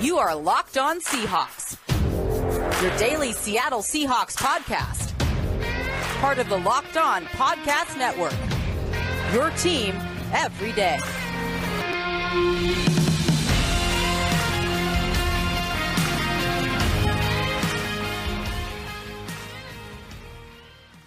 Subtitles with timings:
[0.00, 1.76] You are Locked On Seahawks,
[2.80, 5.12] your daily Seattle Seahawks podcast.
[6.20, 8.32] Part of the Locked On Podcast Network.
[9.34, 9.96] Your team
[10.32, 11.00] every day.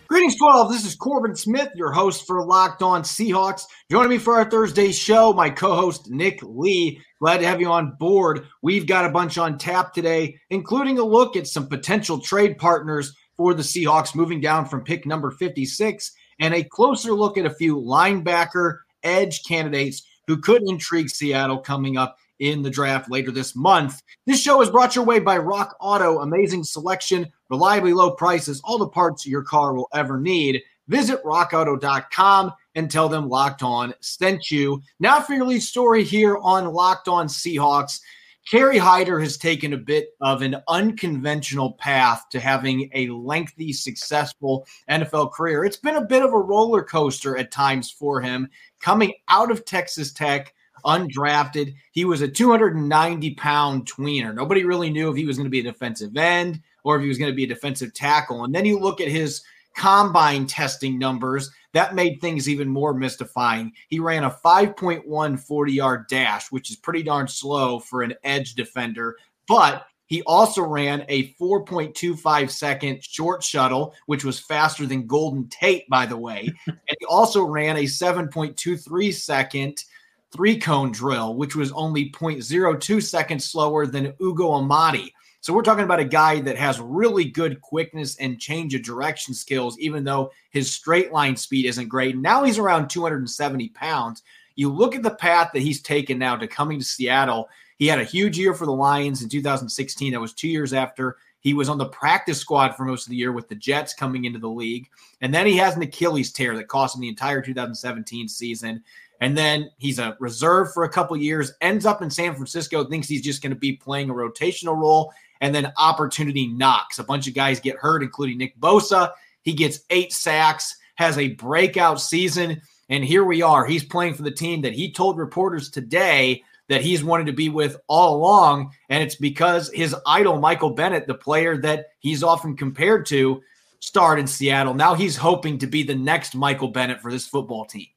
[0.10, 0.70] Greetings, 12.
[0.74, 3.64] This is Corbin Smith, your host for Locked On Seahawks.
[3.92, 7.02] Joining me for our Thursday show, my co host, Nick Lee.
[7.20, 8.48] Glad to have you on board.
[8.62, 13.14] We've got a bunch on tap today, including a look at some potential trade partners
[13.36, 17.54] for the Seahawks moving down from pick number 56 and a closer look at a
[17.54, 23.58] few linebacker edge candidates who could intrigue Seattle coming up in the draft later this
[23.58, 24.02] month.
[24.26, 26.20] This show is brought your way by Rock Auto.
[26.20, 30.62] Amazing selection, reliably low prices, all the parts your car will ever need.
[30.92, 34.82] Visit rockauto.com and tell them Locked On sent you.
[35.00, 38.02] Now for your lead story here on Locked On Seahawks.
[38.46, 44.68] Kerry Hyder has taken a bit of an unconventional path to having a lengthy, successful
[44.90, 45.64] NFL career.
[45.64, 48.50] It's been a bit of a roller coaster at times for him
[48.82, 51.74] coming out of Texas Tech undrafted.
[51.94, 54.36] He was a 290 pound tweener.
[54.36, 57.08] Nobody really knew if he was going to be a defensive end or if he
[57.08, 58.44] was going to be a defensive tackle.
[58.44, 59.42] And then you look at his
[59.76, 63.72] combine testing numbers, that made things even more mystifying.
[63.88, 68.56] He ran a 5.1 40 yard dash, which is pretty darn slow for an edge
[68.56, 75.48] defender, but he also ran a 4.25 second short shuttle, which was faster than Golden
[75.48, 76.52] Tate, by the way.
[76.68, 79.86] and he also ran a 7.23 second
[80.34, 85.14] three cone drill, which was only 0.02 seconds slower than Ugo Amadi.
[85.42, 89.34] So we're talking about a guy that has really good quickness and change of direction
[89.34, 92.16] skills, even though his straight line speed isn't great.
[92.16, 94.22] Now he's around 270 pounds.
[94.56, 97.50] You look at the path that he's taken now to coming to Seattle.
[97.80, 100.14] He had a huge year for the Lions in 2016.
[100.14, 103.16] That was two years after he was on the practice squad for most of the
[103.16, 104.88] year with the Jets coming into the league.
[105.22, 108.84] And then he has an Achilles tear that cost him the entire 2017 season.
[109.22, 113.08] And then he's a reserve for a couple years, ends up in San Francisco, thinks
[113.08, 115.12] he's just going to be playing a rotational role.
[115.42, 117.00] And then opportunity knocks.
[117.00, 119.12] A bunch of guys get hurt, including Nick Bosa.
[119.42, 122.62] He gets eight sacks, has a breakout season.
[122.90, 123.66] And here we are.
[123.66, 127.50] He's playing for the team that he told reporters today that he's wanted to be
[127.50, 128.72] with all along.
[128.90, 133.42] And it's because his idol, Michael Bennett, the player that he's often compared to,
[133.80, 134.74] starred in Seattle.
[134.74, 137.88] Now he's hoping to be the next Michael Bennett for this football team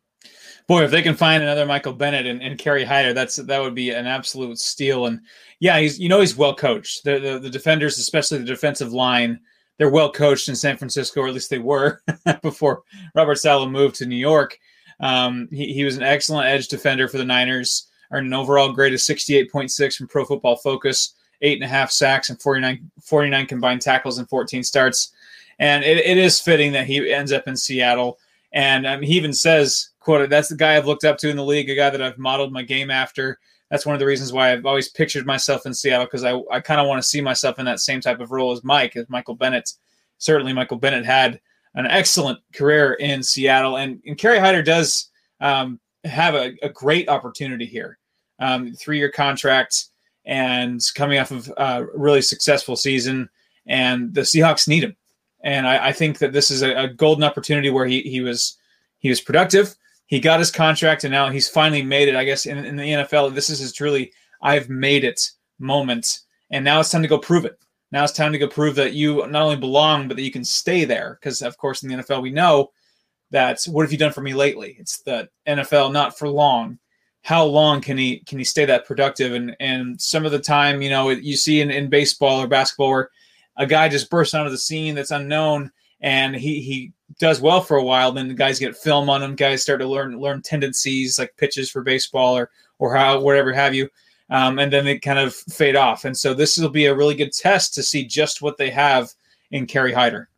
[0.66, 3.74] boy, if they can find another Michael Bennett and, and Kerry Hyder, that's that would
[3.74, 5.06] be an absolute steal.
[5.06, 5.20] And
[5.60, 7.04] yeah, he's you know he's well coached.
[7.04, 9.40] The, the, the defenders, especially the defensive line,
[9.78, 12.00] they're well coached in San Francisco, or at least they were
[12.42, 12.82] before
[13.14, 14.58] Robert Saleh moved to New York.
[15.00, 18.94] Um, he, he was an excellent edge defender for the Niners, earned an overall grade
[18.94, 23.82] of 68.6 from Pro Football Focus, eight and a half sacks and 49, 49 combined
[23.82, 25.12] tackles and 14 starts.
[25.58, 28.18] And it, it is fitting that he ends up in Seattle.
[28.52, 31.44] And um, he even says quoted, that's the guy I've looked up to in the
[31.44, 33.38] league, a guy that I've modeled my game after.
[33.70, 36.60] That's one of the reasons why I've always pictured myself in Seattle because I, I
[36.60, 39.08] kind of want to see myself in that same type of role as Mike, as
[39.08, 39.72] Michael Bennett.
[40.18, 41.40] Certainly, Michael Bennett had
[41.74, 45.10] an excellent career in Seattle, and, and Kerry Hyder does
[45.40, 47.98] um, have a, a, great opportunity here.
[48.38, 49.86] Um, Three year contract
[50.24, 53.28] and coming off of a really successful season,
[53.66, 54.96] and the Seahawks need him.
[55.42, 58.58] And I, I think that this is a, a golden opportunity where he, he was
[58.98, 59.74] he was productive
[60.14, 62.14] he got his contract and now he's finally made it.
[62.14, 66.20] I guess in, in the NFL, this is his truly I've made it moment.
[66.50, 67.58] And now it's time to go prove it.
[67.90, 70.44] Now it's time to go prove that you not only belong, but that you can
[70.44, 71.18] stay there.
[71.20, 72.70] Because of course, in the NFL, we know
[73.32, 74.76] that what have you done for me lately?
[74.78, 76.78] It's the NFL not for long.
[77.22, 79.32] How long can he can he stay that productive?
[79.32, 82.90] And and some of the time, you know, you see in, in baseball or basketball
[82.90, 83.10] where
[83.56, 85.72] a guy just bursts onto the scene that's unknown
[86.04, 89.34] and he he does well for a while, then the guys get film on him.
[89.34, 93.74] Guys start to learn learn tendencies like pitches for baseball or or how whatever have
[93.74, 93.88] you,
[94.28, 96.04] um, and then they kind of fade off.
[96.04, 99.10] And so this will be a really good test to see just what they have
[99.50, 100.28] in Kerry Hyder.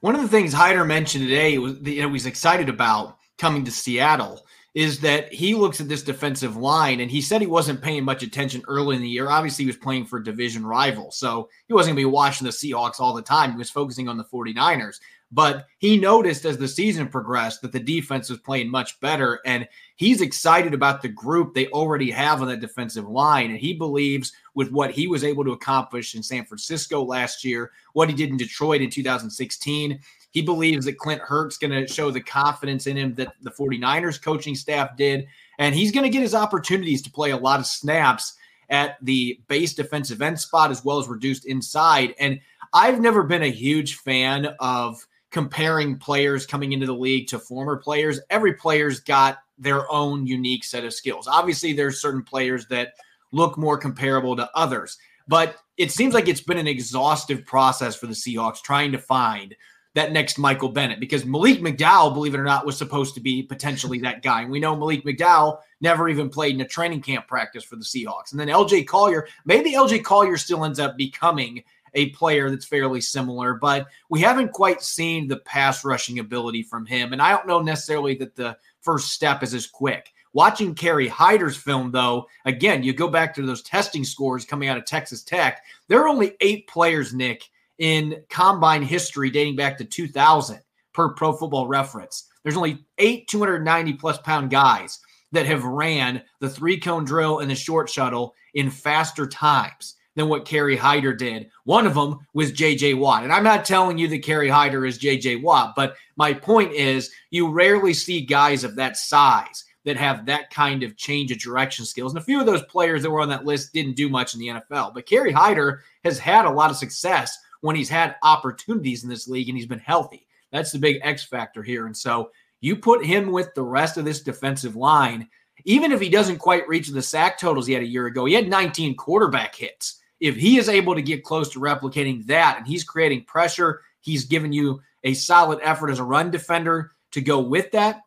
[0.00, 3.66] One of the things Hyder mentioned today was that you know, he's excited about coming
[3.66, 4.46] to Seattle
[4.76, 8.22] is that he looks at this defensive line and he said he wasn't paying much
[8.22, 9.30] attention early in the year.
[9.30, 12.50] Obviously, he was playing for division rival, so he wasn't going to be watching the
[12.50, 13.52] Seahawks all the time.
[13.52, 14.98] He was focusing on the 49ers.
[15.32, 19.40] But he noticed as the season progressed that the defense was playing much better.
[19.44, 23.50] And he's excited about the group they already have on that defensive line.
[23.50, 27.72] And he believes with what he was able to accomplish in San Francisco last year,
[27.92, 29.98] what he did in Detroit in 2016.
[30.36, 34.20] He believes that Clint Hurtt's going to show the confidence in him that the 49ers
[34.20, 35.26] coaching staff did.
[35.58, 38.34] And he's going to get his opportunities to play a lot of snaps.
[38.68, 42.14] at the base defensive end spot as well as reduced inside.
[42.18, 42.38] And
[42.74, 47.78] I've never been a huge fan of comparing players coming into the league to former
[47.78, 48.20] players.
[48.28, 51.26] Every player's got their own unique set of skills.
[51.26, 52.92] Obviously, there's certain players that
[53.32, 54.98] look more comparable to others,
[55.28, 59.56] but it seems like it's been an exhaustive process for the Seahawks trying to find
[59.96, 63.42] that next Michael Bennett because Malik McDowell, believe it or not, was supposed to be
[63.42, 64.42] potentially that guy.
[64.42, 67.82] And we know Malik McDowell never even played in a training camp practice for the
[67.82, 68.32] Seahawks.
[68.32, 71.64] And then LJ Collier, maybe LJ Collier still ends up becoming
[71.94, 76.84] a player that's fairly similar, but we haven't quite seen the pass rushing ability from
[76.84, 77.14] him.
[77.14, 80.12] And I don't know necessarily that the first step is as quick.
[80.34, 84.76] Watching Kerry Hyder's film, though, again, you go back to those testing scores coming out
[84.76, 85.64] of Texas Tech.
[85.88, 90.60] There are only eight players, Nick, in combine history dating back to 2000
[90.94, 92.28] per pro football reference.
[92.42, 94.98] There's only eight 290 plus pound guys
[95.32, 100.28] that have ran the three cone drill and the short shuttle in faster times than
[100.28, 101.50] what Kerry Hyder did.
[101.64, 103.22] One of them was JJ Watt.
[103.22, 107.10] And I'm not telling you that Kerry Hyder is JJ Watt, but my point is
[107.30, 111.84] you rarely see guys of that size that have that kind of change of direction
[111.84, 112.12] skills.
[112.12, 114.40] And a few of those players that were on that list didn't do much in
[114.40, 114.94] the NFL.
[114.94, 119.28] But Kerry Hyder has had a lot of success when he's had opportunities in this
[119.28, 120.26] league and he's been healthy.
[120.52, 121.86] That's the big X factor here.
[121.86, 122.30] And so
[122.60, 125.28] you put him with the rest of this defensive line,
[125.64, 128.34] even if he doesn't quite reach the sack totals he had a year ago, he
[128.34, 130.00] had 19 quarterback hits.
[130.20, 134.24] If he is able to get close to replicating that and he's creating pressure, he's
[134.24, 138.00] given you a solid effort as a run defender to go with that.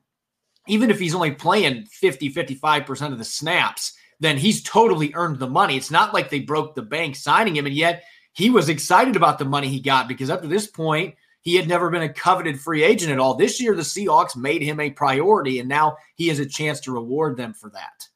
[0.67, 5.47] Even if he's only playing 50, 55% of the snaps, then he's totally earned the
[5.47, 5.77] money.
[5.77, 7.65] It's not like they broke the bank signing him.
[7.65, 8.03] And yet
[8.33, 11.67] he was excited about the money he got because up to this point, he had
[11.67, 13.35] never been a coveted free agent at all.
[13.35, 16.93] This year, the Seahawks made him a priority, and now he has a chance to
[16.93, 18.07] reward them for that.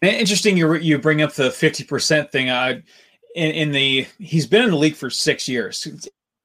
[0.00, 2.50] Interesting, you you bring up the fifty percent thing.
[2.50, 2.80] Uh,
[3.34, 5.86] in, in, the he's been in the league for six years,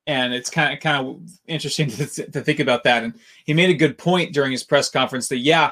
[0.06, 3.04] and it's kind of kind of interesting to, to think about that.
[3.04, 3.14] And
[3.46, 5.72] he made a good point during his press conference that yeah,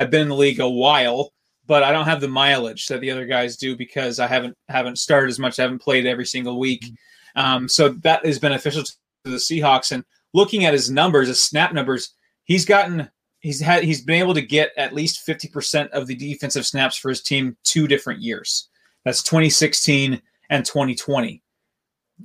[0.00, 1.32] I've been in the league a while,
[1.66, 4.98] but I don't have the mileage that the other guys do because I haven't haven't
[4.98, 5.58] started as much.
[5.58, 7.40] I haven't played every single week, mm-hmm.
[7.40, 8.92] um, so that is beneficial to
[9.24, 9.92] the Seahawks.
[9.92, 12.14] And looking at his numbers, his snap numbers,
[12.44, 13.10] he's gotten
[13.40, 16.96] he's had he's been able to get at least fifty percent of the defensive snaps
[16.96, 18.68] for his team two different years.
[19.06, 20.20] That's 2016
[20.50, 21.40] and 2020.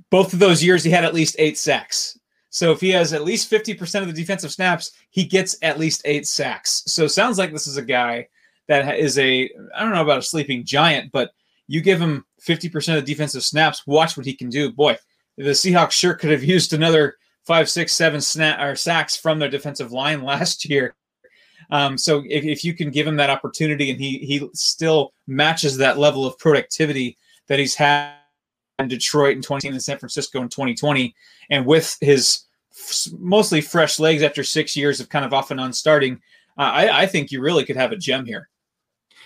[0.10, 2.18] Both of those years, he had at least eight sacks.
[2.50, 6.02] So if he has at least 50% of the defensive snaps, he gets at least
[6.06, 6.82] eight sacks.
[6.88, 8.28] So sounds like this is a guy
[8.68, 11.32] that is a I don't know about a sleeping giant, but
[11.68, 14.72] you give him 50% of the defensive snaps, watch what he can do.
[14.72, 14.98] Boy,
[15.38, 19.50] the Seahawks sure could have used another five, six, seven snap or sacks from their
[19.50, 20.96] defensive line last year.
[21.70, 25.78] Um, so if, if you can give him that opportunity and he he still matches
[25.78, 27.18] that level of productivity
[27.48, 28.14] that he's had
[28.80, 31.16] in Detroit in 20 and San Francisco in 2020,
[31.50, 32.46] and with his
[33.18, 36.20] mostly fresh legs after six years of kind of off and on starting,
[36.58, 38.50] I, I think you really could have a gem here.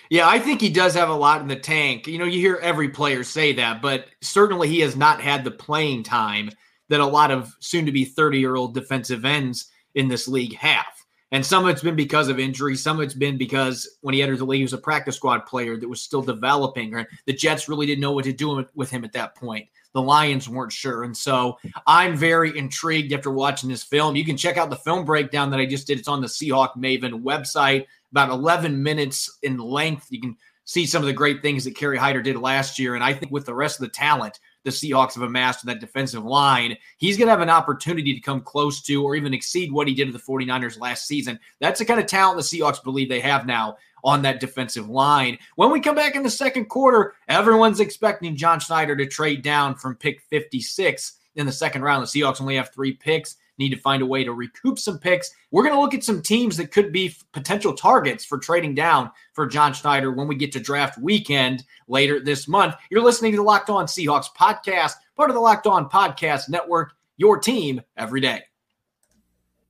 [0.09, 2.07] Yeah, I think he does have a lot in the tank.
[2.07, 5.51] You know, you hear every player say that, but certainly he has not had the
[5.51, 6.51] playing time
[6.89, 10.55] that a lot of soon to be 30 year old defensive ends in this league
[10.55, 10.85] have.
[11.31, 12.75] And some of it's been because of injury.
[12.75, 15.45] Some of it's been because when he entered the league, he was a practice squad
[15.45, 16.93] player that was still developing.
[16.93, 19.67] Or the Jets really didn't know what to do with him at that point.
[19.95, 21.03] The Lions weren't sure.
[21.03, 24.17] And so I'm very intrigued after watching this film.
[24.17, 25.97] You can check out the film breakdown that I just did.
[25.97, 30.07] It's on the Seahawk Maven website about 11 minutes in length.
[30.09, 30.35] You can
[30.65, 32.95] see some of the great things that Kerry Hyder did last year.
[32.95, 36.25] And I think with the rest of the talent the Seahawks have amassed that defensive
[36.25, 39.87] line, he's going to have an opportunity to come close to or even exceed what
[39.87, 41.39] he did to the 49ers last season.
[41.61, 45.37] That's the kind of talent the Seahawks believe they have now on that defensive line.
[45.55, 49.75] When we come back in the second quarter, everyone's expecting John Schneider to trade down
[49.75, 52.03] from pick 56 in the second round.
[52.03, 55.31] The Seahawks only have three picks need to find a way to recoup some picks.
[55.51, 59.11] We're going to look at some teams that could be potential targets for trading down
[59.33, 62.75] for John Schneider when we get to draft weekend later this month.
[62.89, 66.93] You're listening to the Locked On Seahawks podcast, part of the Locked On Podcast Network,
[67.17, 68.43] your team every day.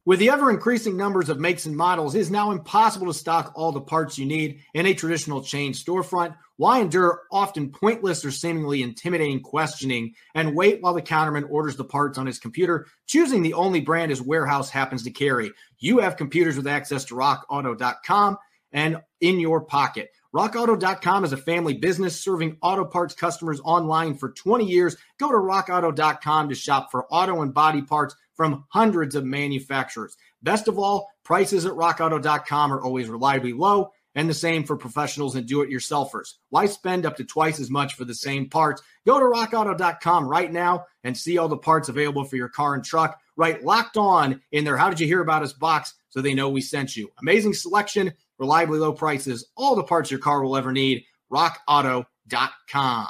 [0.06, 3.52] With the ever increasing numbers of makes and models, it is now impossible to stock
[3.56, 6.38] all the parts you need in a traditional chain storefront.
[6.58, 11.86] Why endure often pointless or seemingly intimidating questioning and wait while the counterman orders the
[11.86, 15.52] parts on his computer, choosing the only brand his warehouse happens to carry?
[15.80, 18.38] You have computers with access to rockauto.com
[18.72, 20.12] and in your pocket.
[20.36, 24.98] RockAuto.com is a family business serving auto parts customers online for 20 years.
[25.18, 30.18] Go to RockAuto.com to shop for auto and body parts from hundreds of manufacturers.
[30.44, 35.38] Best of all, prices at RockAuto.com are always reliably low and the same for professionals
[35.38, 36.34] and do it yourselfers.
[36.50, 38.82] Why spend up to twice as much for the same parts?
[39.06, 42.84] Go to rockauto.com right now and see all the parts available for your car and
[42.84, 43.22] truck.
[43.38, 44.76] Write, locked on in their.
[44.76, 47.10] How did you hear about us box so they know we sent you?
[47.22, 51.04] Amazing selection, reliably low prices, all the parts your car will ever need.
[51.32, 53.08] RockAuto.com.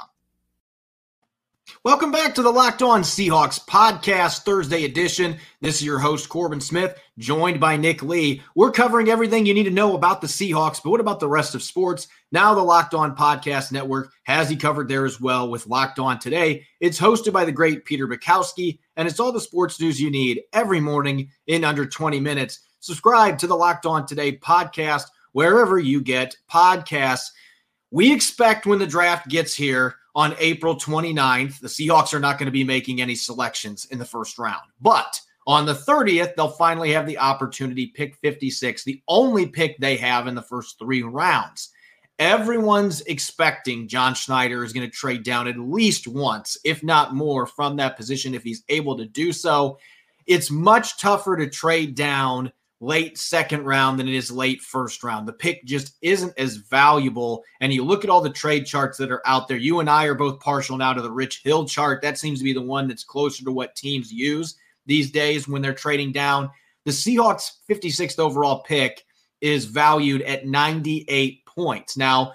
[1.82, 5.36] Welcome back to the Locked On Seahawks podcast, Thursday edition.
[5.60, 8.40] This is your host, Corbin Smith, joined by Nick Lee.
[8.54, 11.56] We're covering everything you need to know about the Seahawks, but what about the rest
[11.56, 12.06] of sports?
[12.30, 16.18] Now, the Locked On Podcast Network has you covered there as well with Locked On
[16.20, 16.64] Today.
[16.80, 20.42] It's hosted by the great Peter Bukowski, and it's all the sports news you need
[20.52, 22.60] every morning in under 20 minutes.
[22.78, 25.06] Subscribe to the Locked On Today podcast
[25.36, 27.30] wherever you get podcasts.
[27.90, 31.60] We expect when the draft gets here, on April 29th.
[31.60, 34.62] The Seahawks are not going to be making any selections in the first round.
[34.80, 39.96] But on the 30th, they'll finally have the opportunity pick 56, the only pick they
[39.98, 41.68] have in the first three rounds.
[42.18, 47.46] Everyone's expecting John Schneider is going to trade down at least once, if not more,
[47.46, 49.78] from that position if he's able to do so.
[50.26, 55.26] It's much tougher to trade down late second round than it is late first round.
[55.26, 57.42] The pick just isn't as valuable.
[57.60, 59.56] And you look at all the trade charts that are out there.
[59.56, 62.02] You and I are both partial now to the Rich Hill chart.
[62.02, 65.62] That seems to be the one that's closer to what teams use these days when
[65.62, 66.50] they're trading down.
[66.84, 69.04] The Seahawks 56th overall pick
[69.40, 71.96] is valued at 98 points.
[71.96, 72.32] Now,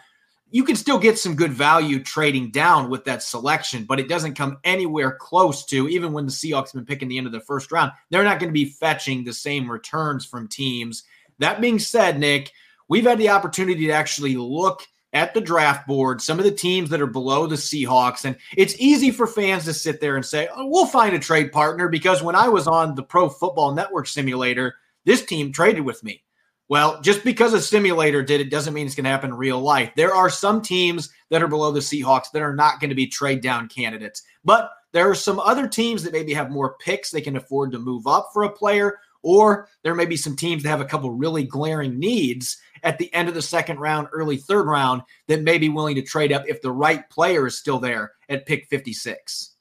[0.51, 4.35] you can still get some good value trading down with that selection, but it doesn't
[4.35, 7.39] come anywhere close to, even when the Seahawks have been picking the end of the
[7.39, 11.03] first round, they're not going to be fetching the same returns from teams.
[11.39, 12.51] That being said, Nick,
[12.87, 16.89] we've had the opportunity to actually look at the draft board, some of the teams
[16.89, 18.25] that are below the Seahawks.
[18.25, 21.51] And it's easy for fans to sit there and say, oh, we'll find a trade
[21.51, 26.03] partner because when I was on the Pro Football Network simulator, this team traded with
[26.03, 26.23] me.
[26.71, 29.59] Well, just because a simulator did it doesn't mean it's going to happen in real
[29.59, 29.91] life.
[29.97, 33.07] There are some teams that are below the Seahawks that are not going to be
[33.07, 37.19] trade down candidates, but there are some other teams that maybe have more picks they
[37.19, 40.69] can afford to move up for a player, or there may be some teams that
[40.69, 44.65] have a couple really glaring needs at the end of the second round, early third
[44.65, 48.13] round that may be willing to trade up if the right player is still there
[48.29, 49.55] at pick 56.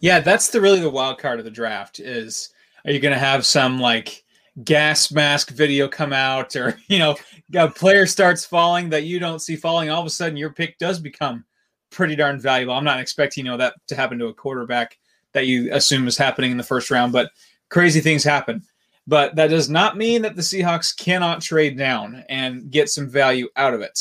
[0.00, 2.52] Yeah, that's the really the wild card of the draft is
[2.84, 4.21] are you going to have some like
[4.64, 7.16] gas mask video come out or you know
[7.54, 10.78] a player starts falling that you don't see falling all of a sudden your pick
[10.78, 11.44] does become
[11.90, 12.74] pretty darn valuable.
[12.74, 14.98] I'm not expecting you know that to happen to a quarterback
[15.32, 17.30] that you assume is happening in the first round but
[17.68, 18.62] crazy things happen.
[19.06, 23.48] But that does not mean that the seahawks cannot trade down and get some value
[23.56, 23.98] out of it.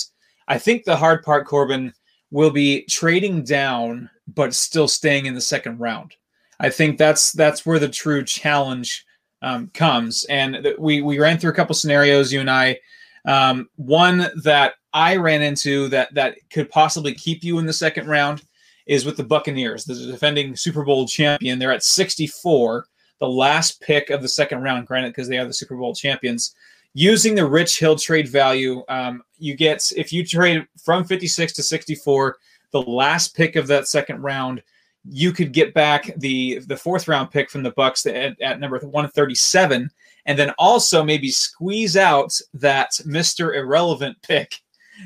[0.47, 1.93] I think the hard part corbin
[2.29, 6.15] will be trading down but still staying in the second round.
[6.59, 9.05] I think that's that's where the true challenge
[9.41, 10.25] um, comes.
[10.25, 12.79] And th- we we ran through a couple scenarios, you and I.
[13.25, 18.07] Um, one that I ran into that that could possibly keep you in the second
[18.07, 18.43] round
[18.87, 21.59] is with the Buccaneers, the defending Super Bowl champion.
[21.59, 22.85] They're at 64,
[23.19, 24.87] the last pick of the second round.
[24.87, 26.55] Granted, because they are the Super Bowl champions.
[26.93, 31.63] Using the Rich Hill trade value, um, you get if you trade from 56 to
[31.63, 32.37] 64,
[32.71, 34.61] the last pick of that second round
[35.09, 38.77] you could get back the the fourth round pick from the Bucks at, at number
[38.77, 39.89] 137,
[40.25, 44.55] and then also maybe squeeze out that Mister Irrelevant pick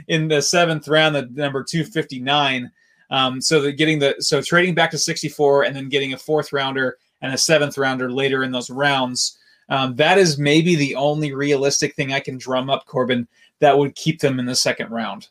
[0.07, 2.71] in the seventh round, the number 259.
[3.11, 6.51] Um, so that getting the so trading back to 64 and then getting a fourth
[6.51, 9.37] rounder and a seventh rounder later in those rounds.
[9.69, 13.27] Um, that is maybe the only realistic thing I can drum up, Corbin,
[13.59, 15.29] that would keep them in the second round.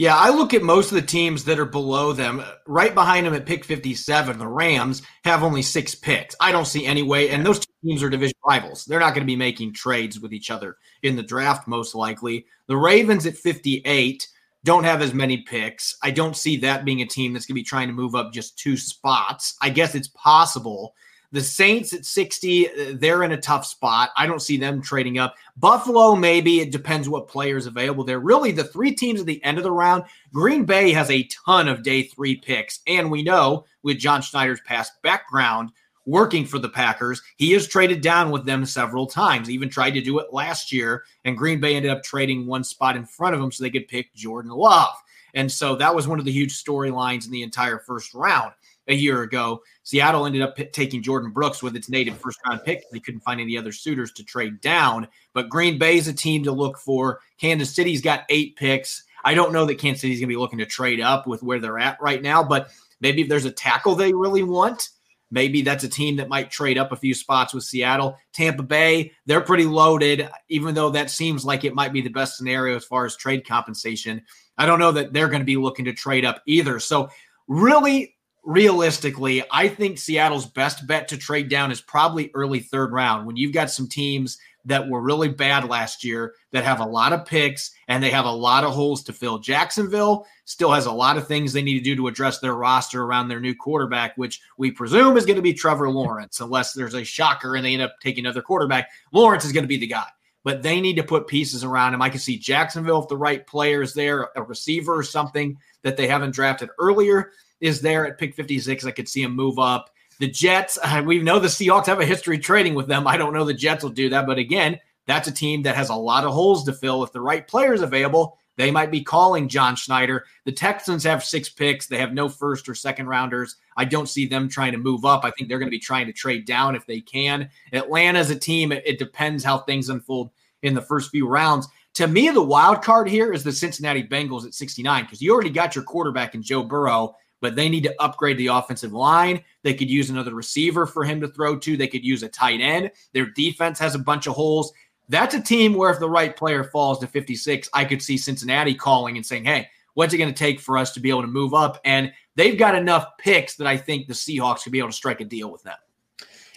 [0.00, 2.42] Yeah, I look at most of the teams that are below them.
[2.66, 6.34] Right behind them at pick 57, the Rams have only six picks.
[6.40, 7.28] I don't see any way.
[7.28, 8.86] And those teams are division rivals.
[8.86, 12.46] They're not going to be making trades with each other in the draft, most likely.
[12.66, 14.26] The Ravens at 58
[14.64, 15.94] don't have as many picks.
[16.02, 18.32] I don't see that being a team that's going to be trying to move up
[18.32, 19.54] just two spots.
[19.60, 20.94] I guess it's possible
[21.32, 24.10] the Saints at 60, uh, they're in a tough spot.
[24.16, 25.36] I don't see them trading up.
[25.56, 26.60] Buffalo, maybe.
[26.60, 28.18] It depends what players available there.
[28.18, 31.68] Really, the three teams at the end of the round, Green Bay has a ton
[31.68, 32.80] of day three picks.
[32.86, 35.70] And we know with John Schneider's past background
[36.06, 39.46] working for the Packers, he has traded down with them several times.
[39.46, 41.04] He even tried to do it last year.
[41.24, 43.88] And Green Bay ended up trading one spot in front of him so they could
[43.88, 44.94] pick Jordan Love.
[45.34, 48.52] And so that was one of the huge storylines in the entire first round
[48.90, 49.62] a year ago.
[49.82, 52.82] Seattle ended up p- taking Jordyn Brooks with its native first round pick.
[52.90, 55.08] They couldn't find any other suitors to trade down.
[55.32, 57.20] But Green Bay is a team to look for.
[57.40, 59.04] Kansas City's got eight picks.
[59.24, 61.60] I don't know that Kansas City's going to be looking to trade up with where
[61.60, 62.70] they're at right now, but
[63.00, 64.90] maybe if there's a tackle they really want,
[65.30, 68.16] Maybe that's a team that might trade up a few spots with Seattle.
[68.32, 72.36] Tampa Bay, they're pretty loaded, even though that seems like it might be the best
[72.36, 74.22] scenario as far as trade compensation.
[74.58, 76.80] I don't know that they're going to be looking to trade up either.
[76.80, 77.10] So,
[77.46, 83.26] really, realistically, I think Seattle's best bet to trade down is probably early third round
[83.26, 87.12] when you've got some teams that were really bad last year that have a lot
[87.12, 89.38] of picks and they have a lot of holes to fill.
[89.38, 93.02] Jacksonville still has a lot of things they need to do to address their roster
[93.02, 96.94] around their new quarterback, which we presume is going to be Trevor Lawrence, unless there's
[96.94, 98.88] a shocker and they end up taking another quarterback.
[99.12, 100.06] Lawrence is going to be the guy.
[100.42, 102.00] But they need to put pieces around him.
[102.00, 105.98] I can see Jacksonville if the right player is there, a receiver or something that
[105.98, 108.84] they haven't drafted earlier is there at pick 56.
[108.84, 109.90] I could see him move up.
[110.18, 113.06] The Jets, we know the Seahawks have a history trading with them.
[113.06, 114.26] I don't know the Jets will do that.
[114.26, 117.02] But again, that's a team that has a lot of holes to fill.
[117.02, 120.26] If the right players available, they might be calling John Schneider.
[120.44, 121.86] The Texans have six picks.
[121.86, 123.56] They have no first or second rounders.
[123.76, 125.24] I don't see them trying to move up.
[125.24, 127.48] I think they're going to be trying to trade down if they can.
[127.72, 128.70] Atlanta's a team.
[128.70, 130.30] It, it depends how things unfold
[130.62, 131.68] in the first few rounds.
[131.94, 135.50] To me, the wild card here is the Cincinnati Bengals at 69 because you already
[135.50, 139.42] got your quarterback in Joe Burrow but they need to upgrade the offensive line.
[139.62, 141.76] They could use another receiver for him to throw to.
[141.76, 142.90] They could use a tight end.
[143.12, 144.72] Their defense has a bunch of holes.
[145.08, 148.74] That's a team where if the right player falls to 56, I could see Cincinnati
[148.74, 151.28] calling and saying, hey, what's it going to take for us to be able to
[151.28, 151.80] move up?
[151.84, 155.20] And they've got enough picks that I think the Seahawks could be able to strike
[155.20, 155.76] a deal with them.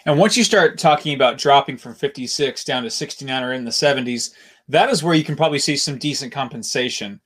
[0.05, 3.71] And once you start talking about dropping from 56 down to 69 or in the
[3.71, 4.33] 70s,
[4.67, 7.19] that is where you can probably see some decent compensation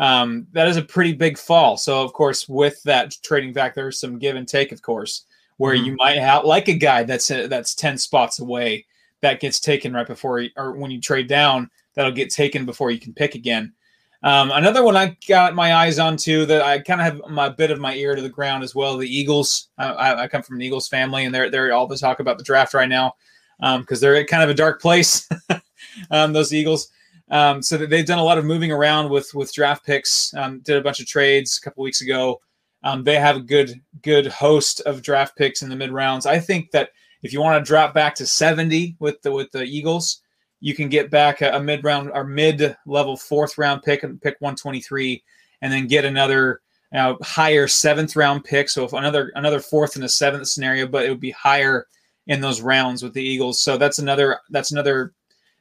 [0.00, 1.76] um, that is a pretty big fall.
[1.76, 5.26] So, of course, with that trading back, there's some give and take, of course,
[5.58, 5.84] where mm-hmm.
[5.84, 8.86] you might have like a guy that's uh, that's ten spots away
[9.20, 12.98] that gets taken right before, or when you trade down, that'll get taken before you
[12.98, 13.74] can pick again.
[14.22, 17.50] Um, another one I got my eyes on too that I kind of have my
[17.50, 18.96] bit of my ear to the ground as well.
[18.96, 19.68] The Eagles.
[19.76, 22.44] I, I come from an Eagles family, and they're they're all the talk about the
[22.44, 23.14] draft right now
[23.58, 25.28] because um, they're kind of a dark place.
[26.10, 26.90] um, those Eagles.
[27.30, 30.34] Um, so they've done a lot of moving around with with draft picks.
[30.34, 32.40] Um, did a bunch of trades a couple weeks ago.
[32.82, 36.26] Um, they have a good good host of draft picks in the mid rounds.
[36.26, 36.90] I think that
[37.22, 40.22] if you want to drop back to 70 with the with the Eagles,
[40.60, 44.20] you can get back a, a mid round or mid level fourth round pick and
[44.20, 45.22] pick 123,
[45.62, 46.62] and then get another
[46.92, 48.68] you know, higher seventh round pick.
[48.68, 51.86] So if another another fourth and a seventh scenario, but it would be higher
[52.26, 53.60] in those rounds with the Eagles.
[53.60, 55.12] So that's another that's another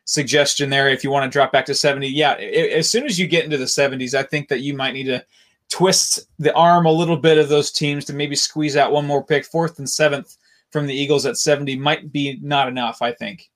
[0.10, 3.20] suggestion there if you want to drop back to 70 yeah it, as soon as
[3.20, 5.24] you get into the 70s i think that you might need to
[5.70, 9.24] twist the arm a little bit of those teams to maybe squeeze out one more
[9.24, 10.36] pick fourth and seventh
[10.72, 13.52] from the eagles at 70 might be not enough i think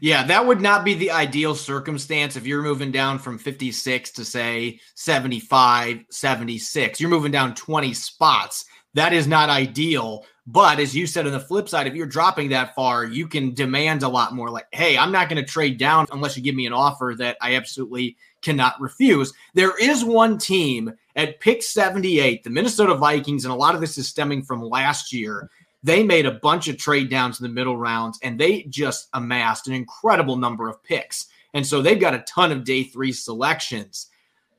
[0.00, 4.26] yeah, that would not be the ideal circumstance if you're moving down from 56 to
[4.26, 7.00] say 75, 76.
[7.00, 8.66] You're moving down 20 spots.
[8.96, 10.24] That is not ideal.
[10.46, 13.52] But as you said on the flip side, if you're dropping that far, you can
[13.52, 14.48] demand a lot more.
[14.48, 17.36] Like, hey, I'm not going to trade down unless you give me an offer that
[17.42, 19.34] I absolutely cannot refuse.
[19.52, 23.98] There is one team at pick 78, the Minnesota Vikings, and a lot of this
[23.98, 25.50] is stemming from last year.
[25.82, 29.68] They made a bunch of trade downs in the middle rounds and they just amassed
[29.68, 31.26] an incredible number of picks.
[31.52, 34.08] And so they've got a ton of day three selections.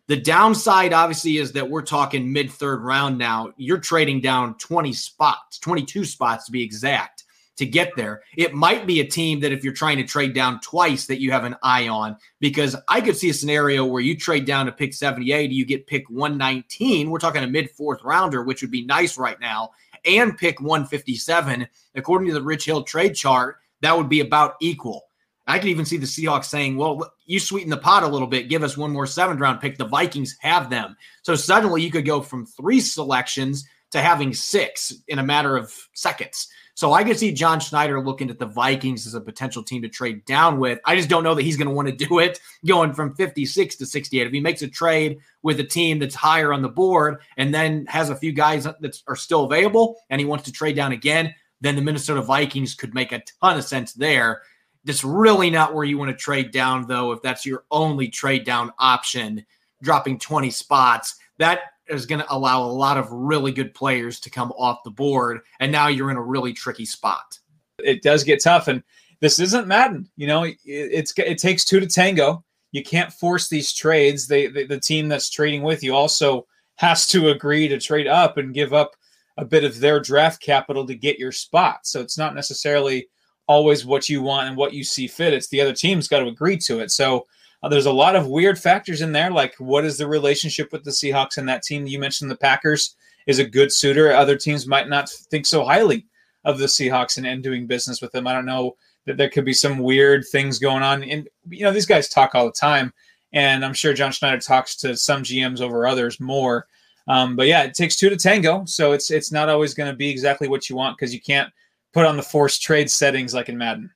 [0.07, 3.51] The downside, obviously, is that we're talking mid third round now.
[3.57, 7.25] You're trading down 20 spots, 22 spots to be exact,
[7.57, 8.21] to get there.
[8.37, 11.33] It might be a team that if you're trying to trade down twice, that you
[11.33, 14.71] have an eye on, because I could see a scenario where you trade down to
[14.71, 17.09] pick 78, you get pick 119.
[17.09, 19.71] We're talking a mid fourth rounder, which would be nice right now,
[20.05, 21.67] and pick 157.
[21.95, 25.03] According to the Rich Hill trade chart, that would be about equal.
[25.47, 28.49] I could even see the Seahawks saying, well, you sweeten the pot a little bit,
[28.49, 29.77] give us one more seventh round pick.
[29.77, 30.95] The Vikings have them.
[31.21, 35.73] So suddenly you could go from three selections to having six in a matter of
[35.93, 36.47] seconds.
[36.73, 39.89] So I could see John Schneider looking at the Vikings as a potential team to
[39.89, 40.79] trade down with.
[40.85, 43.75] I just don't know that he's going to want to do it going from 56
[43.77, 44.27] to 68.
[44.27, 47.87] If he makes a trade with a team that's higher on the board and then
[47.87, 51.33] has a few guys that are still available and he wants to trade down again,
[51.61, 54.43] then the Minnesota Vikings could make a ton of sense there.
[54.87, 58.45] That's really not where you want to trade down, though, if that's your only trade
[58.45, 59.45] down option,
[59.83, 61.17] dropping 20 spots.
[61.37, 64.91] That is going to allow a lot of really good players to come off the
[64.91, 65.41] board.
[65.59, 67.37] And now you're in a really tricky spot.
[67.83, 68.69] It does get tough.
[68.69, 68.81] And
[69.19, 70.09] this isn't Madden.
[70.15, 72.43] You know, it, it's it takes two to tango.
[72.71, 74.27] You can't force these trades.
[74.27, 78.37] They, they the team that's trading with you also has to agree to trade up
[78.37, 78.95] and give up
[79.37, 81.85] a bit of their draft capital to get your spot.
[81.85, 83.07] So it's not necessarily
[83.47, 85.33] always what you want and what you see fit.
[85.33, 86.91] It's the other team's got to agree to it.
[86.91, 87.25] So
[87.63, 90.83] uh, there's a lot of weird factors in there, like what is the relationship with
[90.83, 94.11] the Seahawks and that team you mentioned, the Packers, is a good suitor.
[94.11, 96.05] Other teams might not think so highly
[96.45, 98.27] of the Seahawks and, and doing business with them.
[98.27, 101.03] I don't know that there could be some weird things going on.
[101.03, 102.93] And you know, these guys talk all the time,
[103.33, 106.67] and I'm sure John Schneider talks to some GMs over others more.
[107.07, 109.95] Um, but yeah, it takes two to tango, so it's it's not always going to
[109.95, 111.51] be exactly what you want because you can't
[111.93, 113.91] put on the forced trade settings like in Madden.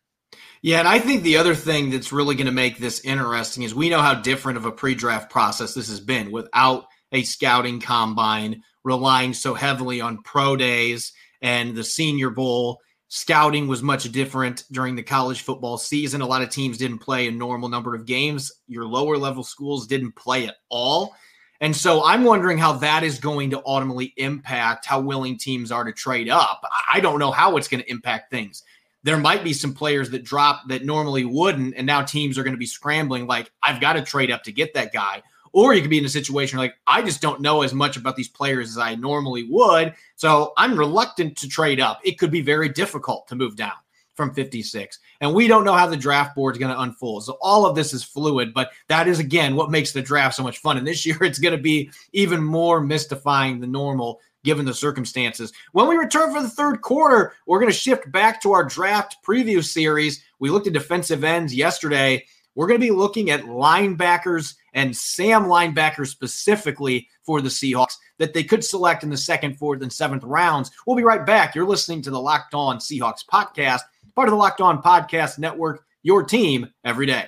[0.62, 3.73] Yeah, and I think the other thing that's really going to make this interesting is
[3.73, 8.62] we know how different of a pre-draft process this has been without a scouting combine,
[8.84, 12.80] relying so heavily on pro days and the Senior Bowl.
[13.08, 16.21] Scouting was much different during the college football season.
[16.21, 18.51] A lot of teams didn't play a normal number of games.
[18.67, 21.13] Your lower level schools didn't play at all.
[21.62, 25.84] And so I'm wondering how that is going to ultimately impact how willing teams are
[25.84, 26.63] to trade up.
[26.91, 28.63] I don't know how it's going to impact things
[29.04, 32.54] there might be some players that drop that normally wouldn't, and now teams are going
[32.54, 35.24] to be scrambling like, I've got to trade up to get that guy.
[35.54, 38.15] Or you could be in a situation like, I just don't know as much about
[38.15, 39.93] these players as I normally would.
[40.15, 42.00] So I'm reluctant to trade up.
[42.06, 43.74] It could be very difficult to move down
[44.21, 44.99] from 56.
[45.19, 47.25] And we don't know how the draft board is going to unfold.
[47.25, 50.43] So all of this is fluid, but that is, again, what makes the draft so
[50.43, 50.77] much fun.
[50.77, 55.51] And this year, it's going to be even more mystifying than normal given the circumstances.
[55.71, 59.17] When we return for the third quarter, we're going to shift back to our draft
[59.25, 60.23] preview series.
[60.39, 62.25] We looked at defensive ends yesterday.
[62.53, 68.34] We're going to be looking at linebackers and Sam linebackers specifically for the Seahawks that
[68.34, 70.71] they could select in the second, fourth, and seventh rounds.
[70.86, 71.55] We'll be right back.
[71.55, 73.81] You're listening to the Locked On Seahawks podcast,
[74.15, 77.26] part of the Locked On Podcast Network, your team every day.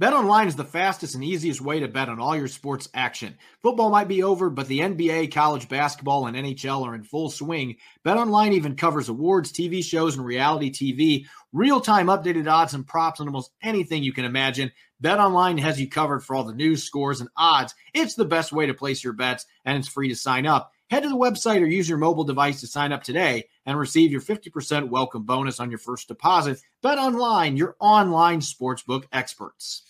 [0.00, 3.36] BetOnline is the fastest and easiest way to bet on all your sports action.
[3.62, 7.76] Football might be over, but the NBA, college basketball, and NHL are in full swing.
[8.04, 11.26] BetOnline even covers awards, TV shows, and reality TV.
[11.52, 14.72] Real-time updated odds and props on almost anything you can imagine.
[15.04, 17.72] BetOnline has you covered for all the news, scores, and odds.
[17.94, 20.72] It's the best way to place your bets, and it's free to sign up.
[20.92, 24.12] Head to the website or use your mobile device to sign up today and receive
[24.12, 26.60] your 50% welcome bonus on your first deposit.
[26.82, 29.84] Bet online, your online sportsbook experts.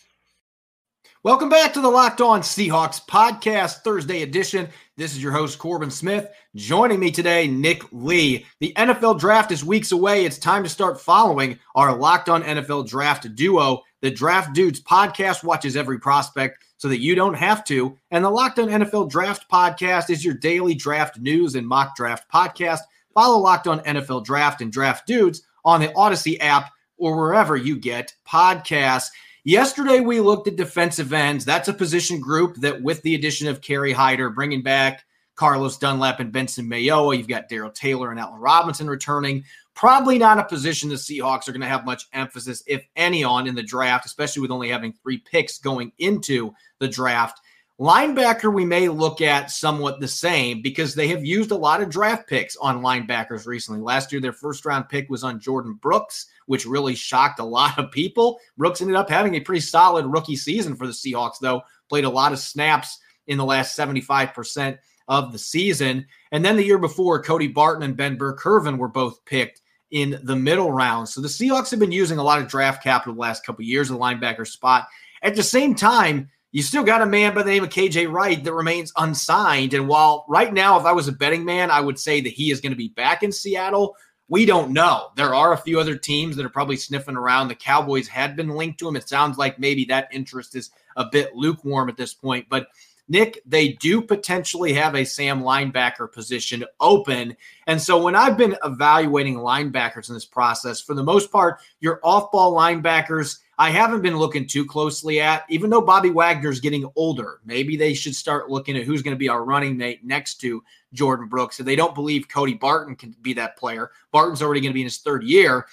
[1.25, 4.69] Welcome back to the Locked On Seahawks podcast, Thursday edition.
[4.97, 6.29] This is your host, Corbin Smith.
[6.55, 8.47] Joining me today, Nick Lee.
[8.61, 10.25] The NFL draft is weeks away.
[10.25, 13.83] It's time to start following our Locked On NFL draft duo.
[14.03, 17.97] The Draft Dudes podcast watches every prospect so that you don't have to.
[18.11, 22.29] And the Locked On NFL Draft podcast is your daily draft news and mock draft
[22.29, 22.81] podcast.
[23.15, 27.77] Follow Locked On NFL Draft and Draft Dudes on the Odyssey app or wherever you
[27.77, 29.11] get podcasts.
[29.45, 31.45] Yesterday, we looked at defensive ends.
[31.45, 35.05] That's a position group that, with the addition of Kerry Hyder, bringing back
[35.37, 39.45] Carlos Dunlap and Benson Mayowa, you've got Darrell Taylor and Alton Robinson returning.
[39.75, 43.47] Probably not a position the Seahawks are going to have much emphasis, if any, on
[43.47, 47.41] in the draft, especially with only having three picks going into the draft.
[47.81, 51.89] Linebacker, we may look at somewhat the same because they have used a lot of
[51.89, 53.81] draft picks on linebackers recently.
[53.81, 57.79] Last year, their first round pick was on Jordyn Brooks, which really shocked a lot
[57.79, 58.39] of people.
[58.59, 62.11] Brooks ended up having a pretty solid rookie season for the Seahawks, though, played a
[62.11, 64.79] lot of snaps in the last 75%
[65.13, 66.07] of the season.
[66.33, 70.35] And then the year before, Cody Barton and Ben Burr-Kirven were both picked in the
[70.35, 71.07] middle round.
[71.07, 73.91] So the Seahawks have been using a lot of draft capital the last couple years,
[73.91, 74.89] in the linebacker spot.
[75.23, 78.43] At the same time, you still got a man by the name of KJ Wright
[78.43, 79.75] that remains unsigned.
[79.75, 82.51] And while right now, if I was a betting man, I would say that he
[82.51, 83.95] is going to be back in Seattle.
[84.29, 85.11] We don't know.
[85.15, 87.49] There are a few other teams that are probably sniffing around.
[87.49, 88.97] The Cowboys had been linked to him.
[88.97, 92.47] It sounds like maybe that interest is a bit lukewarm at this point.
[92.49, 92.69] But
[93.13, 97.37] Nick, they do potentially have a Sam linebacker position open.
[97.67, 102.01] And so when I've been evaluating linebackers in this process, for the most part, your
[102.03, 106.91] off ball linebackers I haven't been looking too closely at, even though Bobby Wagner's getting
[106.97, 107.39] older.
[107.45, 110.65] Maybe they should start looking at who's going to be our running mate next to
[110.97, 111.61] Jordyn Brooks.
[111.61, 114.81] If they don't believe Cody Barton can be that player, Barton's already going to be
[114.81, 115.67] in his third year.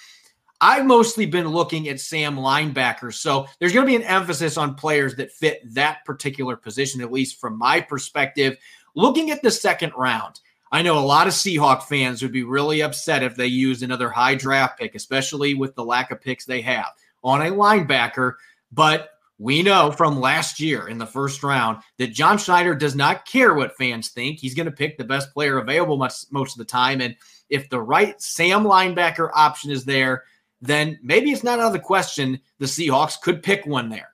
[0.60, 3.14] I've mostly been looking at Sam linebackers.
[3.14, 7.12] So there's going to be an emphasis on players that fit that particular position, at
[7.12, 8.58] least from my perspective.
[8.94, 10.40] Looking at the second round,
[10.72, 14.10] I know a lot of Seahawk fans would be really upset if they used another
[14.10, 16.88] high draft pick, especially with the lack of picks they have
[17.24, 18.34] on a linebacker.
[18.70, 23.24] But we know from last year in the first round that John Schneider does not
[23.24, 24.38] care what fans think.
[24.38, 27.00] He's going to pick the best player available most, most of the time.
[27.00, 27.16] And
[27.48, 30.24] if the right Sam linebacker option is there,
[30.60, 34.10] then maybe it's not out of the question the Seahawks could pick one there.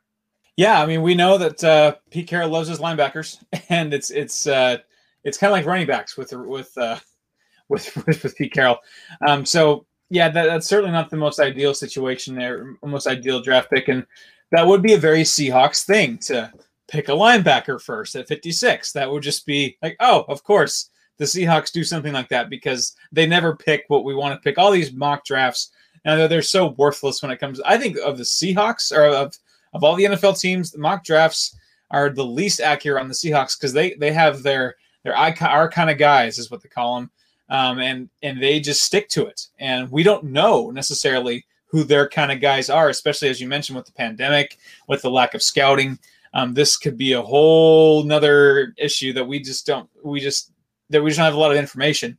[0.56, 4.46] Yeah, I mean, we know that uh, Pete Carroll loves his linebackers, and it's it's
[4.46, 4.78] uh,
[5.24, 6.98] it's kind of like running backs with with uh,
[7.68, 8.78] with, with, with Pete Carroll.
[9.26, 13.70] Um, so yeah, that, that's certainly not the most ideal situation there, most ideal draft
[13.70, 13.88] pick.
[13.88, 14.06] And
[14.52, 16.52] that would be a very Seahawks thing to
[16.88, 18.92] pick a linebacker first at 56.
[18.92, 22.94] That would just be like, oh, of course, the Seahawks do something like that because
[23.10, 24.58] they never pick what we want to pick.
[24.58, 25.72] All these mock drafts,
[26.06, 27.60] now they're so worthless when it comes.
[27.62, 29.36] I think of the Seahawks or of
[29.74, 31.56] of all the NFL teams, the mock drafts
[31.90, 35.68] are the least accurate on the Seahawks because they they have their their icon, our
[35.68, 37.10] kind of guys is what they call them,
[37.50, 39.48] um, and and they just stick to it.
[39.58, 43.76] And we don't know necessarily who their kind of guys are, especially as you mentioned
[43.76, 45.98] with the pandemic, with the lack of scouting.
[46.34, 50.52] Um, this could be a whole nother issue that we just don't we just
[50.90, 52.16] that we just don't have a lot of information.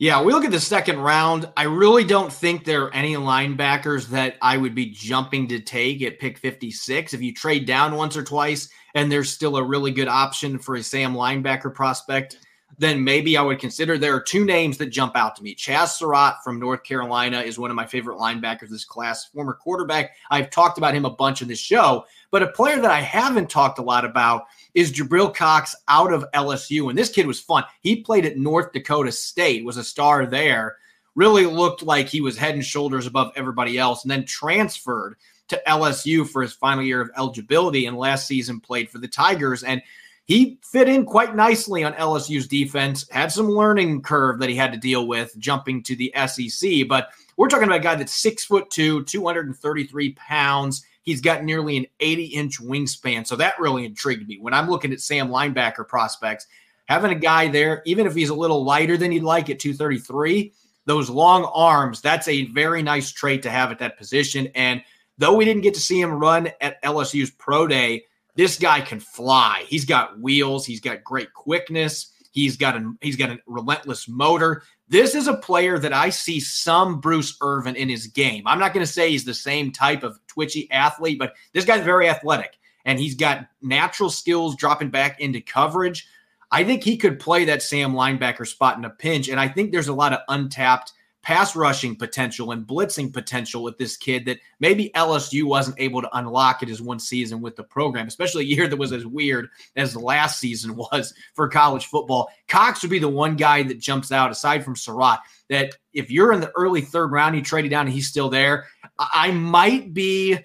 [0.00, 1.46] Yeah, we look at the second round.
[1.58, 6.00] I really don't think there are any linebackers that I would be jumping to take
[6.00, 7.12] at pick 56.
[7.12, 10.76] If you trade down once or twice and there's still a really good option for
[10.76, 12.38] a Sam linebacker prospect,
[12.78, 13.98] then maybe I would consider.
[13.98, 15.54] There are two names that jump out to me.
[15.54, 20.12] Chazz Surratt from North Carolina is one of my favorite linebackers this class, former quarterback.
[20.30, 23.50] I've talked about him a bunch in this show, but a player that I haven't
[23.50, 26.88] talked a lot about is Jabril Cox out of LSU.
[26.88, 27.64] And this kid was fun.
[27.80, 30.76] He played at North Dakota State, was a star there,
[31.14, 35.16] really looked like he was head and shoulders above everybody else, and then transferred
[35.48, 39.64] to LSU for his final year of eligibility and last season played for the Tigers.
[39.64, 39.82] And
[40.24, 44.72] he fit in quite nicely on LSU's defense, had some learning curve that he had
[44.72, 46.86] to deal with jumping to the SEC.
[46.88, 50.86] But we're talking about a guy that's six foot two, 233 pounds.
[51.10, 53.26] He's got nearly an 80 inch wingspan.
[53.26, 54.38] So that really intrigued me.
[54.38, 56.46] When I'm looking at Sam linebacker prospects,
[56.86, 60.52] having a guy there, even if he's a little lighter than you'd like at 233,
[60.86, 64.46] those long arms, that's a very nice trait to have at that position.
[64.54, 64.84] And
[65.18, 68.04] though we didn't get to see him run at LSU's Pro Day,
[68.36, 69.64] this guy can fly.
[69.66, 70.64] He's got wheels.
[70.64, 72.12] He's got great quickness.
[72.30, 74.62] He's got a he's got a relentless motor.
[74.90, 78.42] This is a player that I see some Bruce Irvin in his game.
[78.44, 81.84] I'm not going to say he's the same type of twitchy athlete, but this guy's
[81.84, 86.08] very athletic and he's got natural skills dropping back into coverage.
[86.50, 89.70] I think he could play that Sam linebacker spot in a pinch, and I think
[89.70, 94.38] there's a lot of untapped pass rushing potential and blitzing potential with this kid that
[94.58, 98.46] maybe LSU wasn't able to unlock in his one season with the program, especially a
[98.46, 102.30] year that was as weird as the last season was for college football.
[102.48, 106.32] Cox would be the one guy that jumps out aside from Surratt that if you're
[106.32, 108.66] in the early third round, you trade it down and he's still there.
[108.98, 110.38] I might be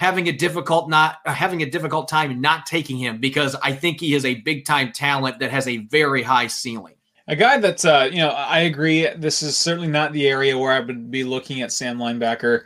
[0.00, 4.00] having a difficult not uh, having a difficult time not taking him because I think
[4.00, 6.94] he is a big time talent that has a very high ceiling.
[7.30, 9.06] A guy that's, uh, you know, I agree.
[9.14, 12.64] This is certainly not the area where I would be looking at Sam linebacker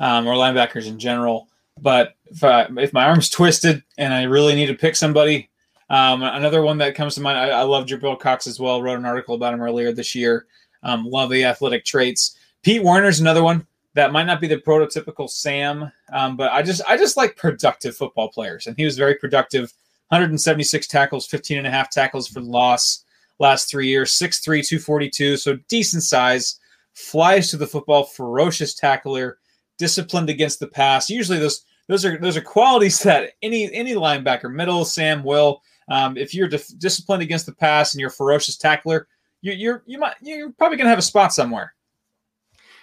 [0.00, 1.48] um, or linebackers in general.
[1.80, 5.48] But if, I, if my arm's twisted and I really need to pick somebody,
[5.88, 8.82] um, another one that comes to mind, I, I love Jabril Cox as well.
[8.82, 10.44] Wrote an article about him earlier this year.
[10.82, 12.36] Um, love the athletic traits.
[12.62, 16.82] Pete Werner's another one that might not be the prototypical Sam, um, but I just
[16.86, 19.72] I just like productive football players, and he was very productive.
[20.08, 23.04] 176 tackles, 15 and a half tackles for loss
[23.42, 26.60] last three years 6'3, 242, so decent size,
[26.94, 29.38] flies to the football, ferocious tackler,
[29.78, 31.10] disciplined against the pass.
[31.10, 35.62] Usually those those are those are qualities that any any linebacker, middle, Sam will.
[35.88, 39.08] Um, if you're dif- disciplined against the pass and you're a ferocious tackler,
[39.42, 41.74] you, you're you might you're probably gonna have a spot somewhere.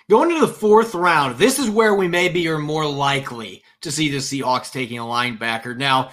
[0.09, 4.09] Going to the fourth round, this is where we maybe are more likely to see
[4.09, 5.77] the Seahawks taking a linebacker.
[5.77, 6.09] Now,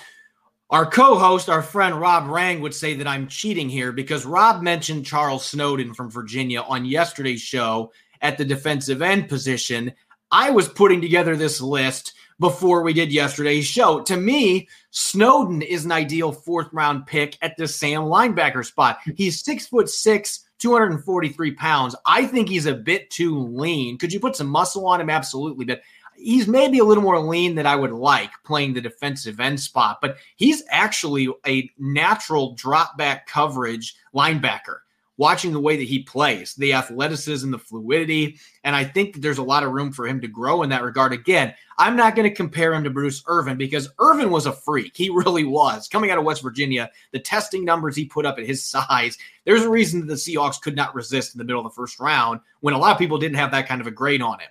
[0.71, 4.63] our co host, our friend Rob Rang, would say that I'm cheating here because Rob
[4.63, 9.93] mentioned Charles Snowden from Virginia on yesterday's show at the defensive end position.
[10.31, 14.03] I was putting together this list before we did yesterday's show.
[14.03, 18.99] To me, Snowden is an ideal fourth round pick at the Sam linebacker spot.
[19.17, 21.95] He's six foot six, 243 pounds.
[22.05, 23.99] I think he's a bit too lean.
[23.99, 25.11] Could you put some muscle on him?
[25.11, 25.65] Absolutely.
[25.65, 25.83] But
[26.19, 29.99] he's maybe a little more lean than I would like playing the defensive end spot,
[30.01, 34.79] but he's actually a natural drop back coverage linebacker.
[35.19, 39.39] Watching the way that he plays, the athleticism, the fluidity, and I think that there's
[39.39, 41.15] a lot of room for him to grow in that regard.
[41.15, 44.95] Again, I'm not going to compare him to Bruce Irvin because Irvin was a freak.
[44.95, 45.89] He really was.
[45.89, 49.63] Coming out of West Virginia, the testing numbers he put up at his size, there's
[49.63, 52.41] a reason that the Seahawks could not resist in the middle of the first round
[52.61, 54.51] when a lot of people didn't have that kind of a grade on him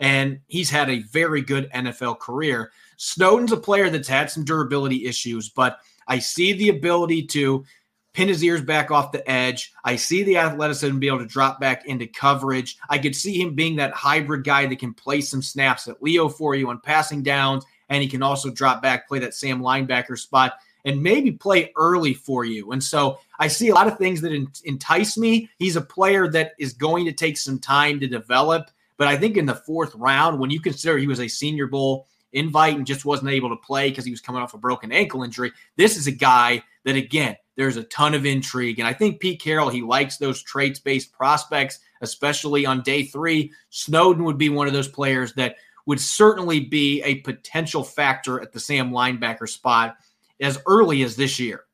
[0.00, 2.72] and he's had a very good NFL career.
[2.96, 7.64] Snowden's a player that's had some durability issues, but I see the ability to
[8.12, 9.74] pin his ears back off the edge.
[9.84, 12.78] I see the athleticism be able to drop back into coverage.
[12.88, 16.28] I could see him being that hybrid guy that can play some snaps at Leo
[16.28, 20.18] for you on passing downs, and he can also drop back, play that Sam linebacker
[20.18, 20.54] spot,
[20.86, 22.72] and maybe play early for you.
[22.72, 24.32] And so I see a lot of things that
[24.64, 25.50] entice me.
[25.58, 28.70] He's a player that is going to take some time to develop.
[28.96, 32.06] But I think in the fourth round, when you consider he was a Senior Bowl
[32.32, 35.22] invite and just wasn't able to play because he was coming off a broken ankle
[35.22, 38.78] injury, this is a guy that again, there's a ton of intrigue.
[38.78, 43.50] And I think Pete Carroll, he likes those traits based prospects, especially on day three.
[43.70, 45.56] Snowden would be one of those players that
[45.86, 49.96] would certainly be a potential factor at the Sam linebacker spot
[50.40, 51.64] as early as this year.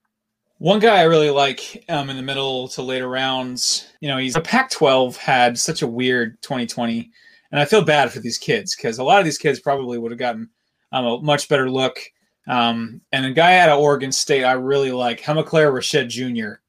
[0.62, 4.36] One guy I really like um, in the middle to later rounds, you know, he's
[4.36, 7.10] a Pac 12 had such a weird 2020.
[7.50, 10.12] And I feel bad for these kids because a lot of these kids probably would
[10.12, 10.48] have gotten
[10.92, 11.98] um, a much better look.
[12.46, 16.60] Um, and a guy out of Oregon State I really like, Hamilcar Rashed Jr.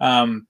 [0.00, 0.48] Um,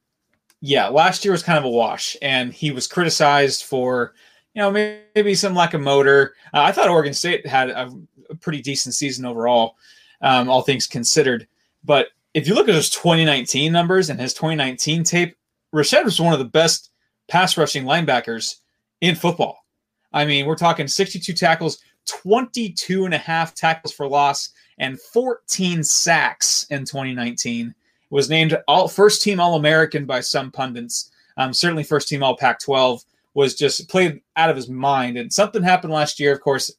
[0.62, 4.14] yeah, last year was kind of a wash, and he was criticized for,
[4.55, 6.33] you know, maybe, maybe some lack of motor.
[6.55, 7.92] Uh, I thought Oregon State had a,
[8.31, 9.77] a pretty decent season overall,
[10.22, 11.46] um, all things considered.
[11.85, 15.37] But if you look at his 2019 numbers and his 2019 tape,
[15.75, 16.91] Rashed was one of the best
[17.29, 18.57] pass rushing linebackers
[19.01, 19.64] in football.
[20.12, 25.83] I mean, we're talking 62 tackles, 22 and a half tackles for loss, and 14
[25.85, 27.75] sacks in 2019.
[28.11, 31.11] Was named all first team All American by some pundits.
[31.37, 35.19] Um, certainly first team All Pac 12 was just played out of his mind.
[35.19, 36.33] And something happened last year.
[36.33, 36.73] Of course,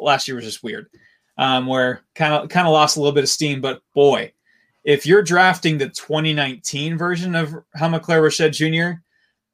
[0.00, 0.88] last year was just weird,
[1.38, 3.60] um, where kind of kind of lost a little bit of steam.
[3.60, 4.32] But boy,
[4.84, 9.00] if you're drafting the 2019 version of Hamilcar Rashed Jr.,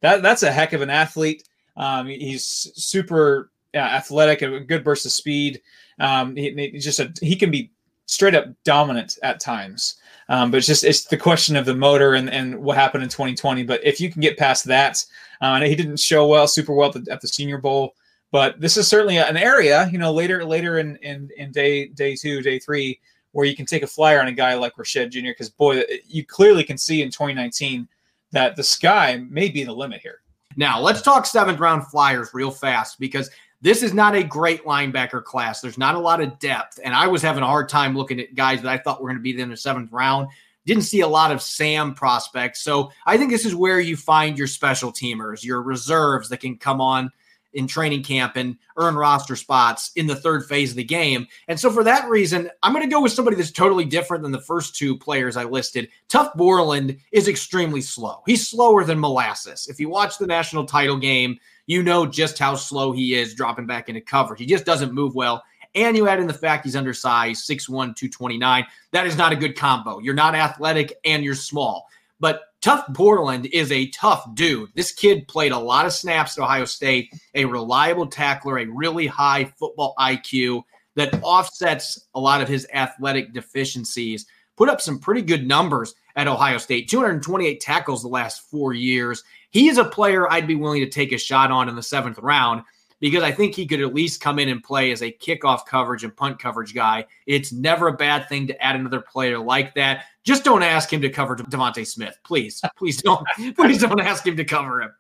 [0.01, 1.45] that that's a heck of an athlete.
[1.77, 5.61] Um, he's super athletic, a good burst of speed.
[6.01, 7.71] Um, he, he, just a, he can be
[8.07, 9.97] straight up dominant at times.
[10.31, 13.09] Um, but it's just it's the question of the motor and, and what happened in
[13.09, 13.63] 2020.
[13.63, 15.03] But if you can get past that,
[15.41, 17.95] uh, he didn't show well, super well at the, at the Senior Bowl.
[18.31, 22.15] But this is certainly an area, you know, later later in in, in day day
[22.15, 23.01] two, day three,
[23.33, 25.29] where you can take a flyer on a guy like Rashed Jr.
[25.29, 27.89] Because boy, you clearly can see in 2019
[28.33, 30.21] that the sky may be the limit here.
[30.57, 35.23] Now let's talk seventh round flyers real fast because this is not a great linebacker
[35.23, 35.61] class.
[35.61, 38.35] There's not a lot of depth, and I was having a hard time looking at
[38.35, 40.29] guys that I thought were going to be in the seventh round.
[40.65, 44.39] Didn't see a lot of Sam prospects, so I think this is where you find
[44.39, 47.11] your special teamers, your reserves that can come on
[47.59, 51.27] in training camp and earn roster spots in the third phase of the game.
[51.49, 54.33] And so for that reason, I'm going to go with somebody that's totally different than
[54.33, 55.89] the first two players I listed.
[56.09, 58.23] Tuf Borland is extremely slow.
[58.27, 59.67] He's slower than molasses.
[59.67, 63.67] If you watch the national title game, you know just how slow he is dropping
[63.67, 64.41] back into coverage.
[64.41, 65.43] He just doesn't move well.
[65.75, 68.67] And you add in the fact he's undersized, 6'1, 229.
[68.93, 69.99] That is not a good combo.
[69.99, 71.89] You're not athletic and you're small.
[72.21, 74.71] But Tuf Borland is a tough dude.
[74.75, 79.07] This kid played a lot of snaps at Ohio State, a reliable tackler, a really
[79.07, 80.63] high football IQ
[80.97, 84.27] that offsets a lot of his athletic deficiencies.
[84.57, 89.23] Put up some pretty good numbers at Ohio State 228 tackles the last four years.
[89.51, 92.19] He is a player I'd be willing to take a shot on in the seventh
[92.19, 92.65] round
[93.01, 96.05] because I think he could at least come in and play as a kickoff coverage
[96.05, 97.07] and punt coverage guy.
[97.27, 100.05] It's never a bad thing to add another player like that.
[100.25, 102.61] Just don't ask him to cover DeVonta Smith, please.
[102.77, 103.27] Please don't.
[103.57, 104.91] please don't ask him to cover him.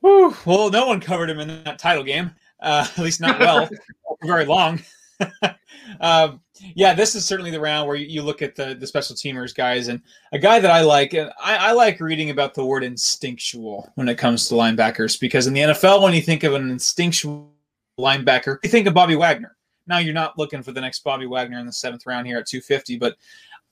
[0.00, 0.34] Whew.
[0.44, 3.68] Well, no one covered him in that title game, uh, at least not well,
[4.22, 4.80] very long.
[6.00, 6.40] um,
[6.74, 9.88] yeah, this is certainly the round where you, look at the the special teamers guys,
[9.88, 10.00] and
[10.32, 14.08] a guy that I like, and I, I, like reading about the word instinctual when
[14.08, 17.50] it comes to linebackers, because in the NFL, when you think of an instinctual
[17.98, 19.56] linebacker, you think of Bobby Wagner.
[19.86, 22.46] Now you're not looking for the next Bobby Wagner in the seventh round here at
[22.46, 23.16] 250, but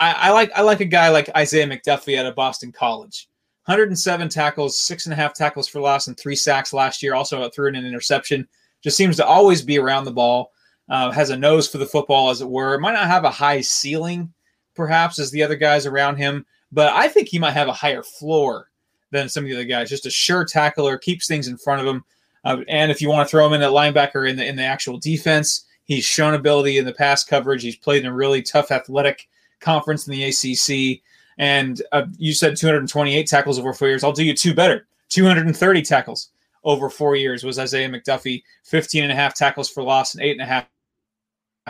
[0.01, 3.29] I, I like I like a guy like Isaiah McDuffie out of Boston College.
[3.67, 7.15] 107 tackles, six and a half tackles for loss, and three sacks last year.
[7.15, 8.49] Also threw in an interception.
[8.83, 10.53] Just seems to always be around the ball
[10.89, 12.79] uh, has a nose for the football, as it were.
[12.79, 14.33] Might not have a high ceiling,
[14.75, 18.03] perhaps, as the other guys around him, but I think he might have a higher
[18.03, 18.71] floor
[19.11, 19.89] than some of the other guys.
[19.89, 22.05] Just a sure tackler, keeps things in front of him.
[22.45, 24.63] Uh, and if you want to throw him in at linebacker in the in the
[24.63, 27.63] actual defense, he's shown ability in the pass coverage.
[27.63, 29.29] He's played in a really tough athletic
[29.61, 31.03] conference in the ACC.
[31.39, 34.05] And uh, you said 228 tackles over four years.
[34.05, 36.31] I'll do you two better 230 tackles
[36.65, 40.33] over four years was Isaiah McDuffie, 15 and a half tackles for loss and eight
[40.33, 40.67] and a half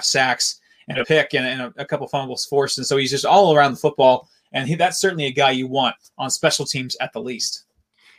[0.05, 2.79] sacks and a pick and, and a, a, couple fumbles forced.
[2.79, 4.29] And so he's just all around the football.
[4.53, 7.65] And he, that's certainly a guy you want on special teams at the least.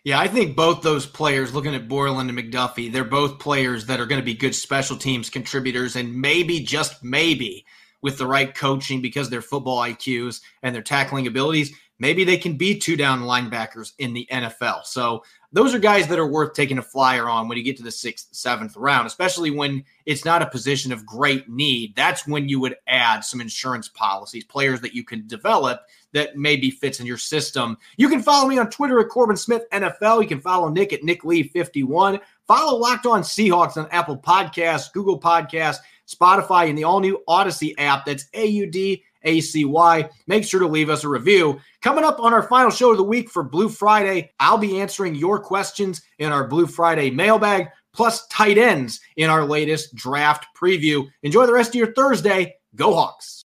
[0.04, 4.00] Yeah, I think both those players, looking at Borland and McDuffie, they're both players that
[4.00, 5.96] are going to be good special teams contributors.
[5.98, 7.66] And maybe, just maybe,
[8.02, 12.56] with the right coaching because their football IQs and their tackling abilities, maybe they can
[12.56, 14.86] be two down linebackers in the NFL.
[14.86, 17.84] So those are guys that are worth taking a flyer on when you get to
[17.84, 21.96] the sixth, seventh round, especially when it's not a position of great need.
[21.96, 25.82] That's when you would add some insurance policies, players that you can develop
[26.14, 27.78] that maybe fits in your system.
[27.98, 30.22] You can follow me on Twitter at Corbin Smith NFL.
[30.22, 32.20] You can follow Nick at Nick Lee 51.
[32.48, 35.78] Follow Locked On Seahawks on Apple Podcasts, Google Podcasts,
[36.08, 38.06] Spotify, and the all new Audacy app.
[38.06, 40.10] That's A U D A C Y.
[40.28, 41.60] Make sure to leave us a review.
[41.82, 45.16] Coming up on our final show of the week for Blue Friday, I'll be answering
[45.16, 51.08] your questions in our Blue Friday mailbag, plus tight ends in our latest draft preview.
[51.24, 52.56] Enjoy the rest of your Thursday.
[52.76, 53.38] Go Hawks.